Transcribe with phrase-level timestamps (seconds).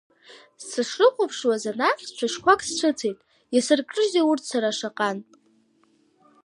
[0.67, 3.19] Сышрыхәаԥшуаз анахь цәашьқәак сцәыцәеит,
[3.55, 5.29] иасыркрызеи урҭ сара шаҟантә!